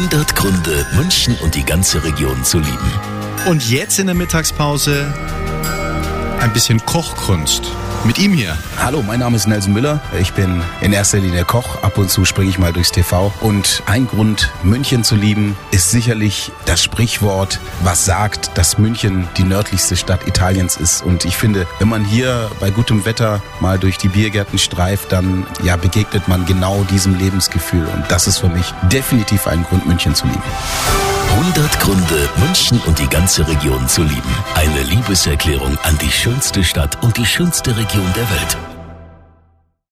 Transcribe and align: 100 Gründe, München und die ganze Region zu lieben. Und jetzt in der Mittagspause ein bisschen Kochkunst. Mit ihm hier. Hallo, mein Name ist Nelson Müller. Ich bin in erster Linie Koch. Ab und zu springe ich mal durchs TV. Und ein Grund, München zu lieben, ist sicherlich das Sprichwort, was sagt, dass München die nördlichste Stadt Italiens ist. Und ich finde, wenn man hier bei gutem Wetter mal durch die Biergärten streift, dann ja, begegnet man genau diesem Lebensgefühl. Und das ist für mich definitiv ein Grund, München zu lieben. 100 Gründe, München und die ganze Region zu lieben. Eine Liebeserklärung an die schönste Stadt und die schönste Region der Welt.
100 0.00 0.34
Gründe, 0.34 0.86
München 0.94 1.36
und 1.42 1.54
die 1.54 1.62
ganze 1.62 2.02
Region 2.02 2.42
zu 2.42 2.58
lieben. 2.58 2.92
Und 3.44 3.68
jetzt 3.68 3.98
in 3.98 4.06
der 4.06 4.14
Mittagspause 4.14 5.12
ein 6.40 6.54
bisschen 6.54 6.80
Kochkunst. 6.86 7.64
Mit 8.04 8.18
ihm 8.18 8.32
hier. 8.32 8.56
Hallo, 8.78 9.02
mein 9.02 9.20
Name 9.20 9.36
ist 9.36 9.46
Nelson 9.46 9.74
Müller. 9.74 10.00
Ich 10.18 10.32
bin 10.32 10.62
in 10.80 10.94
erster 10.94 11.18
Linie 11.18 11.44
Koch. 11.44 11.82
Ab 11.82 11.98
und 11.98 12.10
zu 12.10 12.24
springe 12.24 12.48
ich 12.48 12.58
mal 12.58 12.72
durchs 12.72 12.92
TV. 12.92 13.30
Und 13.40 13.82
ein 13.84 14.06
Grund, 14.06 14.50
München 14.62 15.04
zu 15.04 15.16
lieben, 15.16 15.54
ist 15.70 15.90
sicherlich 15.90 16.50
das 16.64 16.82
Sprichwort, 16.82 17.60
was 17.82 18.06
sagt, 18.06 18.56
dass 18.56 18.78
München 18.78 19.28
die 19.36 19.44
nördlichste 19.44 19.96
Stadt 19.96 20.26
Italiens 20.26 20.78
ist. 20.78 21.02
Und 21.02 21.26
ich 21.26 21.36
finde, 21.36 21.66
wenn 21.78 21.88
man 21.88 22.02
hier 22.02 22.50
bei 22.58 22.70
gutem 22.70 23.04
Wetter 23.04 23.42
mal 23.60 23.78
durch 23.78 23.98
die 23.98 24.08
Biergärten 24.08 24.58
streift, 24.58 25.12
dann 25.12 25.46
ja, 25.62 25.76
begegnet 25.76 26.26
man 26.26 26.46
genau 26.46 26.84
diesem 26.84 27.18
Lebensgefühl. 27.18 27.86
Und 27.86 28.04
das 28.08 28.26
ist 28.26 28.38
für 28.38 28.48
mich 28.48 28.72
definitiv 28.90 29.46
ein 29.46 29.62
Grund, 29.62 29.86
München 29.86 30.14
zu 30.14 30.26
lieben. 30.26 30.42
100 31.32 31.59
Gründe, 31.90 32.28
München 32.36 32.80
und 32.86 33.00
die 33.00 33.08
ganze 33.08 33.48
Region 33.48 33.88
zu 33.88 34.04
lieben. 34.04 34.34
Eine 34.54 34.80
Liebeserklärung 34.84 35.76
an 35.82 35.98
die 35.98 36.12
schönste 36.12 36.62
Stadt 36.62 37.02
und 37.02 37.16
die 37.16 37.26
schönste 37.26 37.76
Region 37.76 38.06
der 38.14 38.30
Welt. 38.30 38.69